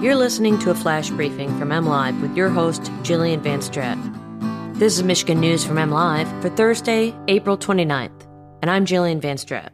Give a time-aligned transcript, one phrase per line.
[0.00, 3.98] You're listening to a flash briefing from MLive with your host, Jillian Van Strat.
[4.78, 8.24] This is Michigan News from MLive for Thursday, April 29th,
[8.62, 9.70] and I'm Jillian Van Strat.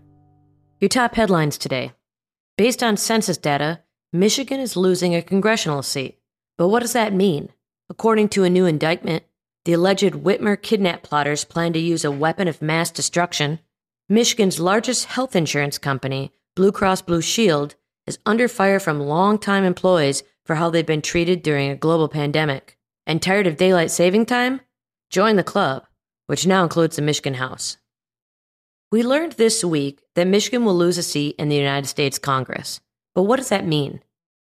[0.80, 1.92] Your top headlines today.
[2.56, 3.82] Based on census data,
[4.14, 6.18] Michigan is losing a congressional seat.
[6.56, 7.50] But what does that mean?
[7.90, 9.24] According to a new indictment,
[9.66, 13.58] the alleged Whitmer kidnap plotters plan to use a weapon of mass destruction.
[14.08, 17.74] Michigan's largest health insurance company, Blue Cross Blue Shield,
[18.06, 22.78] is under fire from longtime employees for how they've been treated during a global pandemic.
[23.06, 24.60] And tired of daylight saving time?
[25.10, 25.84] Join the club,
[26.26, 27.76] which now includes the Michigan House.
[28.90, 32.80] We learned this week that Michigan will lose a seat in the United States Congress.
[33.14, 34.00] But what does that mean?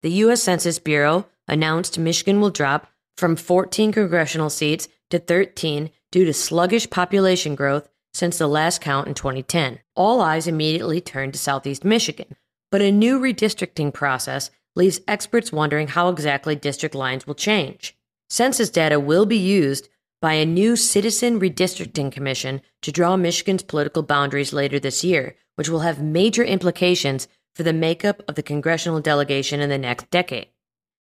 [0.01, 0.41] The U.S.
[0.41, 2.87] Census Bureau announced Michigan will drop
[3.17, 9.07] from 14 congressional seats to 13 due to sluggish population growth since the last count
[9.07, 9.79] in 2010.
[9.95, 12.35] All eyes immediately turned to Southeast Michigan,
[12.71, 17.97] but a new redistricting process leaves experts wondering how exactly district lines will change.
[18.29, 19.89] Census data will be used
[20.21, 25.69] by a new Citizen Redistricting Commission to draw Michigan's political boundaries later this year, which
[25.69, 30.49] will have major implications for the makeup of the congressional delegation in the next decade.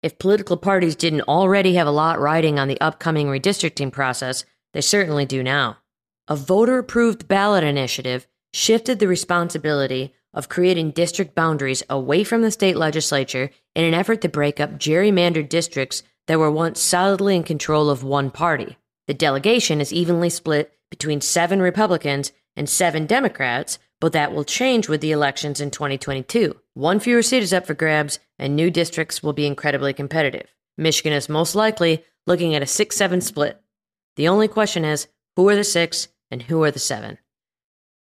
[0.03, 4.81] If political parties didn't already have a lot riding on the upcoming redistricting process, they
[4.81, 5.79] certainly do now.
[6.29, 12.51] A voter approved ballot initiative shifted the responsibility of creating district boundaries away from the
[12.51, 17.43] state legislature in an effort to break up gerrymandered districts that were once solidly in
[17.43, 18.79] control of one party.
[19.07, 24.89] The delegation is evenly split between seven Republicans and seven Democrats, but that will change
[24.89, 26.57] with the elections in 2022.
[26.75, 30.55] One fewer seat is up for grabs, and new districts will be incredibly competitive.
[30.79, 33.61] Michigan is most likely looking at a 6 7 split.
[34.17, 37.19] The only question is who are the six and who are the seven?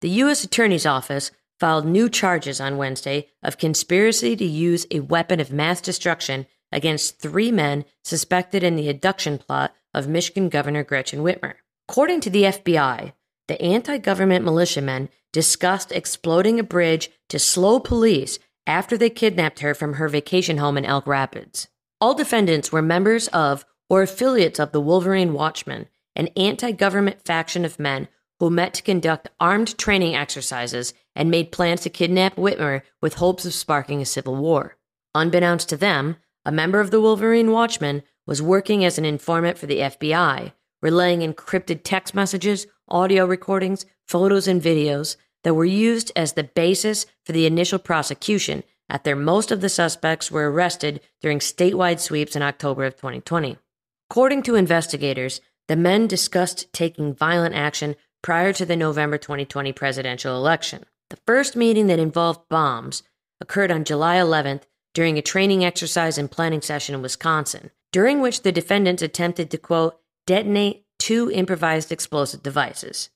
[0.00, 0.44] The U.S.
[0.44, 5.80] Attorney's Office filed new charges on Wednesday of conspiracy to use a weapon of mass
[5.80, 11.54] destruction against three men suspected in the abduction plot of Michigan Governor Gretchen Whitmer.
[11.88, 13.12] According to the FBI,
[13.46, 19.74] the anti government militiamen discussed exploding a bridge to slow police after they kidnapped her
[19.74, 21.68] from her vacation home in Elk Rapids.
[22.00, 27.64] All defendants were members of or affiliates of the Wolverine Watchmen, an anti government faction
[27.64, 28.08] of men
[28.40, 33.44] who met to conduct armed training exercises and made plans to kidnap Whitmer with hopes
[33.44, 34.76] of sparking a civil war.
[35.14, 39.66] Unbeknownst to them, a member of the Wolverine Watchmen was working as an informant for
[39.66, 40.52] the FBI,
[40.82, 47.06] relaying encrypted text messages, audio recordings, photos, and videos that were used as the basis
[47.24, 52.42] for the initial prosecution after most of the suspects were arrested during statewide sweeps in
[52.42, 53.56] October of 2020.
[54.10, 60.34] According to investigators, the men discussed taking violent action prior to the November 2020 presidential
[60.34, 60.82] election.
[61.10, 63.02] The first meeting that involved bombs
[63.38, 64.62] occurred on July 11th
[64.94, 69.58] during a training exercise and planning session in Wisconsin, during which the defendants attempted to,
[69.58, 73.10] quote, detonate two improvised explosive devices.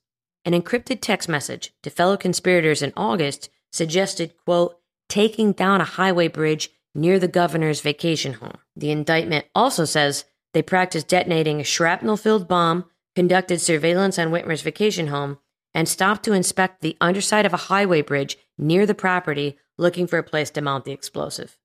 [0.45, 4.77] An encrypted text message to fellow conspirators in August suggested, quote,
[5.09, 8.59] taking down a highway bridge near the governor's vacation home.
[8.75, 12.85] The indictment also says they practiced detonating a shrapnel filled bomb
[13.19, 15.39] conducted surveillance on Whitmer's vacation home,
[15.73, 20.17] and stopped to inspect the underside of a highway bridge near the property looking for
[20.17, 21.57] a place to mount the explosive.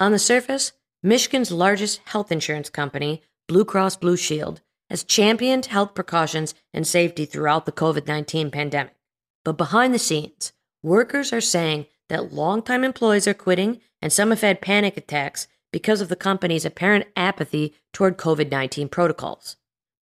[0.00, 4.60] On the surface, Michigan's largest health insurance company, Blue Cross Blue Shield,
[4.90, 8.96] has championed health precautions and safety throughout the COVID 19 pandemic.
[9.44, 10.50] But behind the scenes,
[10.82, 16.00] workers are saying that longtime employees are quitting and some have had panic attacks because
[16.00, 19.54] of the company's apparent apathy toward COVID 19 protocols.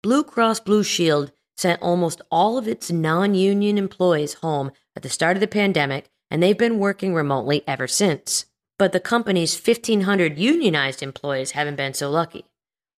[0.04, 5.08] Blue Cross Blue Shield sent almost all of its non union employees home at the
[5.08, 8.44] start of the pandemic, and they've been working remotely ever since.
[8.78, 12.44] But the company's 1,500 unionized employees haven't been so lucky.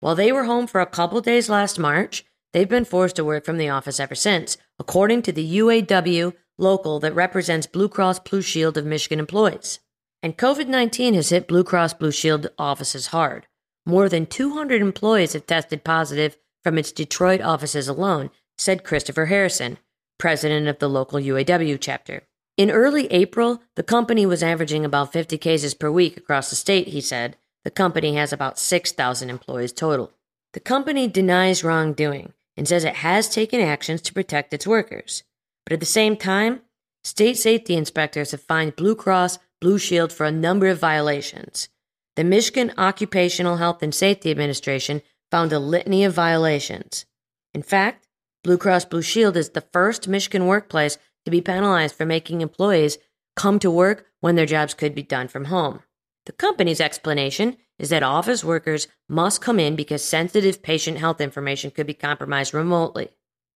[0.01, 3.45] While they were home for a couple days last March, they've been forced to work
[3.45, 8.43] from the office ever since, according to the UAW local that represents Blue Cross Blue
[8.43, 9.79] Shield of Michigan employees.
[10.25, 13.47] And COVID 19 has hit Blue Cross Blue Shield offices hard.
[13.85, 16.37] More than 200 employees have tested positive
[16.67, 18.29] from its Detroit offices alone,
[18.59, 19.79] said Christopher Harrison,
[20.19, 22.25] president of the local UAW chapter.
[22.57, 26.89] In early April, the company was averaging about 50 cases per week across the state,
[26.89, 27.37] he said.
[27.63, 30.11] The company has about 6,000 employees total.
[30.55, 35.23] The company denies wrongdoing and says it has taken actions to protect its workers.
[35.65, 36.63] But at the same time,
[37.05, 41.69] state safety inspectors have fined Blue Cross Blue Shield for a number of violations.
[42.17, 47.07] The Michigan Occupational Health and Safety Administration found a litany of violations.
[47.55, 48.07] In fact,
[48.45, 52.99] Blue Cross Blue Shield is the first Michigan workplace to be penalized for making employees
[53.35, 55.81] come to work when their jobs could be done from home.
[56.27, 61.71] The company's explanation is that office workers must come in because sensitive patient health information
[61.71, 63.11] could be compromised remotely.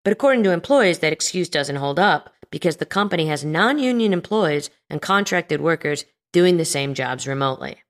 [0.04, 4.12] But according to employees, that excuse doesn't hold up because the company has non union
[4.12, 7.82] employees and contracted workers doing the same jobs remotely.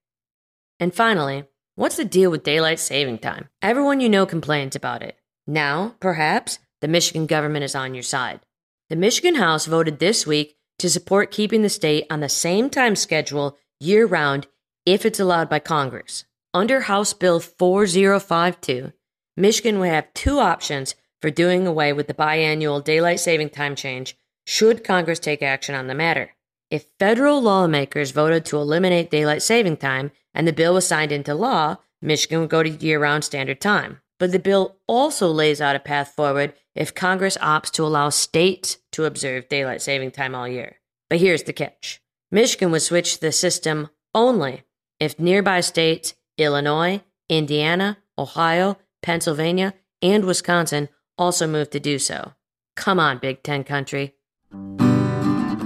[0.78, 1.44] And finally,
[1.74, 3.48] what's the deal with daylight saving time?
[3.62, 5.16] Everyone you know complains about it.
[5.46, 8.40] Now, perhaps, the Michigan government is on your side.
[8.88, 12.96] The Michigan House voted this week to support keeping the state on the same time
[12.96, 14.46] schedule year round
[14.86, 16.24] if it's allowed by Congress.
[16.52, 18.92] Under House Bill 4052,
[19.36, 24.16] Michigan would have two options for doing away with the biannual daylight saving time change
[24.46, 26.30] should Congress take action on the matter.
[26.70, 31.34] If federal lawmakers voted to eliminate daylight saving time and the bill was signed into
[31.34, 34.00] law, Michigan would go to year round standard time.
[34.18, 38.78] But the bill also lays out a path forward if Congress opts to allow states
[38.92, 40.76] to observe daylight saving time all year.
[41.08, 42.00] But here's the catch
[42.30, 44.64] Michigan would switch the system only
[44.98, 52.34] if nearby states, Illinois, Indiana, Ohio, Pennsylvania, and Wisconsin, also move to do so.
[52.76, 54.14] Come on, Big Ten country.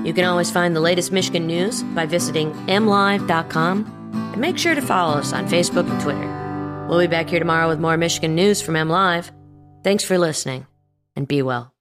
[0.05, 4.04] You can always find the latest Michigan news by visiting mlive.com
[4.35, 6.87] and make sure to follow us on Facebook and Twitter.
[6.89, 9.33] We'll be back here tomorrow with more Michigan news from M Live.
[9.85, 10.67] Thanks for listening
[11.17, 11.74] and be well.